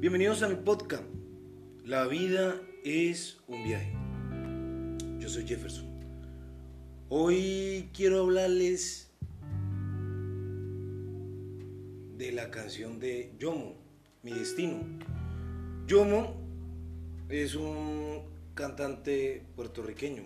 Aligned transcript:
Bienvenidos 0.00 0.42
a 0.42 0.48
mi 0.48 0.56
podcast. 0.56 1.04
La 1.84 2.08
vida 2.08 2.60
es 2.84 3.38
un 3.46 3.62
viaje. 3.62 3.92
Yo 5.20 5.28
soy 5.28 5.46
Jefferson. 5.46 5.86
Hoy 7.08 7.88
quiero 7.94 8.22
hablarles 8.22 9.12
de 12.16 12.32
la 12.32 12.50
canción 12.50 12.98
de 12.98 13.32
Yomo, 13.38 13.76
Mi 14.24 14.32
Destino. 14.32 14.80
Yomo 15.86 16.34
es 17.28 17.54
un 17.54 18.22
cantante 18.54 19.46
puertorriqueño. 19.54 20.24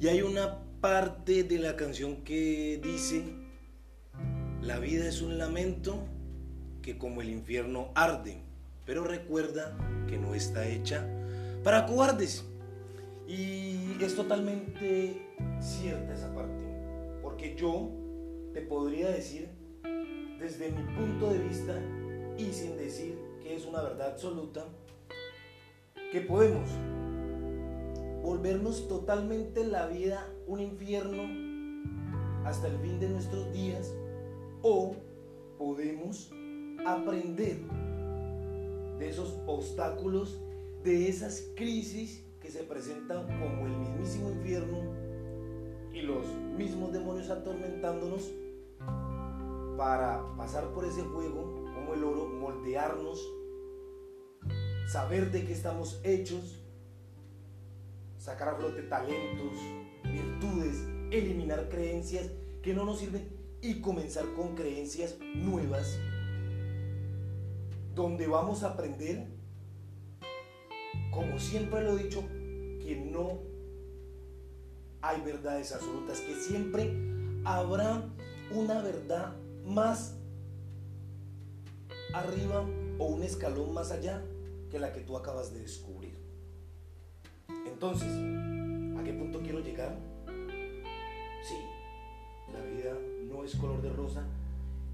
Y 0.00 0.08
hay 0.08 0.22
una 0.22 0.62
parte 0.80 1.44
de 1.44 1.58
la 1.58 1.76
canción 1.76 2.24
que 2.24 2.80
dice, 2.82 3.22
la 4.62 4.78
vida 4.78 5.06
es 5.06 5.20
un 5.20 5.36
lamento 5.36 6.15
que 6.86 6.96
como 6.96 7.20
el 7.20 7.30
infierno 7.30 7.88
arde, 7.96 8.36
pero 8.84 9.02
recuerda 9.02 9.76
que 10.08 10.18
no 10.18 10.36
está 10.36 10.68
hecha 10.68 11.04
para 11.64 11.84
cobardes. 11.84 12.44
Y 13.26 14.00
es 14.00 14.14
totalmente 14.14 15.20
cierta 15.58 16.14
esa 16.14 16.32
parte, 16.32 16.64
porque 17.22 17.56
yo 17.56 17.90
te 18.54 18.62
podría 18.62 19.08
decir 19.08 19.48
desde 20.38 20.70
mi 20.70 20.84
punto 20.94 21.32
de 21.32 21.40
vista 21.40 21.74
y 22.38 22.52
sin 22.52 22.76
decir 22.76 23.18
que 23.42 23.56
es 23.56 23.66
una 23.66 23.82
verdad 23.82 24.12
absoluta, 24.12 24.64
que 26.12 26.20
podemos 26.20 26.70
volvernos 28.22 28.86
totalmente 28.86 29.64
la 29.64 29.88
vida 29.88 30.24
un 30.46 30.60
infierno 30.60 31.24
hasta 32.44 32.68
el 32.68 32.78
fin 32.78 33.00
de 33.00 33.08
nuestros 33.08 33.45
aprender 36.96 37.58
de 38.98 39.08
esos 39.08 39.38
obstáculos, 39.46 40.40
de 40.82 41.08
esas 41.08 41.42
crisis 41.54 42.24
que 42.40 42.50
se 42.50 42.62
presentan 42.62 43.26
como 43.38 43.66
el 43.66 43.76
mismísimo 43.76 44.30
infierno 44.30 44.78
y 45.92 46.02
los 46.02 46.26
mismos 46.56 46.92
demonios 46.92 47.30
atormentándonos 47.30 48.30
para 49.76 50.24
pasar 50.36 50.72
por 50.72 50.84
ese 50.84 51.02
juego 51.02 51.64
como 51.74 51.94
el 51.94 52.04
oro, 52.04 52.28
moldearnos, 52.28 53.20
saber 54.90 55.30
de 55.30 55.44
qué 55.44 55.52
estamos 55.52 56.00
hechos, 56.04 56.62
sacar 58.18 58.48
a 58.48 58.54
flote 58.54 58.82
talentos, 58.82 59.58
virtudes, 60.04 60.82
eliminar 61.10 61.68
creencias 61.68 62.30
que 62.62 62.74
no 62.74 62.84
nos 62.84 63.00
sirven 63.00 63.28
y 63.60 63.80
comenzar 63.80 64.24
con 64.34 64.54
creencias 64.54 65.18
nuevas 65.34 65.98
donde 67.96 68.26
vamos 68.26 68.62
a 68.62 68.72
aprender, 68.72 69.26
como 71.10 71.38
siempre 71.38 71.82
lo 71.82 71.98
he 71.98 72.04
dicho, 72.04 72.20
que 72.78 72.94
no 73.10 73.40
hay 75.00 75.22
verdades 75.22 75.72
absolutas, 75.72 76.20
que 76.20 76.34
siempre 76.34 76.94
habrá 77.46 78.04
una 78.54 78.82
verdad 78.82 79.34
más 79.64 80.18
arriba 82.12 82.66
o 82.98 83.06
un 83.06 83.22
escalón 83.22 83.72
más 83.72 83.90
allá 83.90 84.22
que 84.70 84.78
la 84.78 84.92
que 84.92 85.00
tú 85.00 85.16
acabas 85.16 85.54
de 85.54 85.60
descubrir. 85.60 86.18
Entonces, 87.66 88.08
¿a 88.98 89.02
qué 89.04 89.14
punto 89.14 89.40
quiero 89.40 89.60
llegar? 89.60 89.96
Sí, 91.48 91.56
la 92.52 92.60
vida 92.60 92.92
no 93.30 93.42
es 93.42 93.56
color 93.56 93.80
de 93.80 93.90
rosa, 93.90 94.26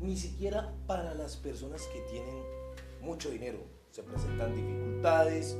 ni 0.00 0.16
siquiera 0.16 0.72
para 0.86 1.14
las 1.14 1.36
personas 1.36 1.82
que 1.88 2.00
tienen 2.02 2.61
mucho 3.02 3.30
dinero, 3.30 3.58
se 3.90 4.02
presentan 4.02 4.54
dificultades 4.54 5.58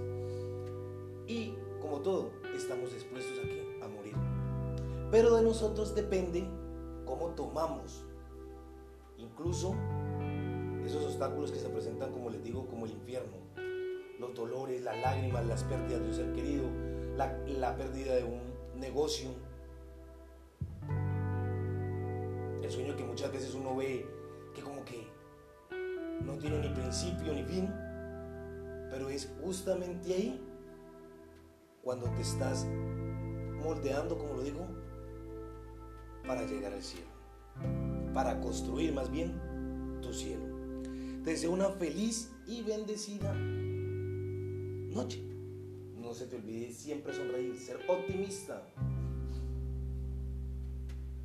y 1.26 1.54
como 1.80 2.00
todo, 2.00 2.30
estamos 2.56 2.92
expuestos 2.94 3.38
aquí 3.44 3.60
a 3.82 3.88
morir. 3.88 4.14
Pero 5.10 5.36
de 5.36 5.42
nosotros 5.42 5.94
depende 5.94 6.44
cómo 7.04 7.30
tomamos 7.34 8.04
incluso 9.18 9.74
esos 10.84 11.04
obstáculos 11.04 11.50
que 11.52 11.58
se 11.58 11.68
presentan, 11.68 12.12
como 12.12 12.30
les 12.30 12.42
digo, 12.42 12.66
como 12.66 12.86
el 12.86 12.92
infierno, 12.92 13.36
los 14.18 14.34
dolores, 14.34 14.82
las 14.82 15.00
lágrimas, 15.00 15.44
las 15.46 15.64
pérdidas 15.64 16.00
de 16.00 16.08
un 16.08 16.14
ser 16.14 16.32
querido, 16.32 16.64
la, 17.16 17.36
la 17.46 17.76
pérdida 17.76 18.14
de 18.14 18.24
un 18.24 18.80
negocio, 18.80 19.30
el 22.62 22.70
sueño 22.70 22.96
que 22.96 23.04
muchas 23.04 23.32
veces 23.32 23.54
uno 23.54 23.76
ve 23.76 24.06
que 24.54 24.62
como 24.62 24.84
que 24.84 25.06
no 26.24 26.38
tiene 26.38 26.60
ni 26.60 26.68
principio 26.68 27.32
ni 27.32 27.44
fin, 27.44 27.68
pero 28.90 29.08
es 29.08 29.30
justamente 29.42 30.14
ahí 30.14 30.40
cuando 31.82 32.06
te 32.10 32.22
estás 32.22 32.66
moldeando, 33.62 34.18
como 34.18 34.34
lo 34.34 34.42
digo, 34.42 34.66
para 36.26 36.46
llegar 36.46 36.72
al 36.72 36.82
cielo, 36.82 37.08
para 38.14 38.40
construir 38.40 38.92
más 38.92 39.10
bien 39.10 39.32
tu 40.00 40.12
cielo. 40.12 40.44
Te 41.24 41.30
deseo 41.30 41.52
una 41.52 41.70
feliz 41.70 42.32
y 42.46 42.62
bendecida 42.62 43.32
noche. 43.34 45.22
No 45.96 46.14
se 46.14 46.26
te 46.26 46.36
olvide 46.36 46.72
siempre 46.72 47.14
sonreír, 47.14 47.56
ser 47.58 47.78
optimista. 47.88 48.62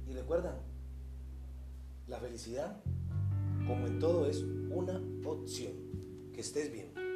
Y 0.07 0.13
recuerda, 0.13 0.59
la 2.07 2.19
felicidad 2.19 2.81
como 3.67 3.85
en 3.87 3.99
todo 3.99 4.27
es 4.27 4.45
una 4.77 5.01
opción. 5.25 5.73
Que 6.33 6.41
estés 6.41 6.71
bien. 6.71 7.06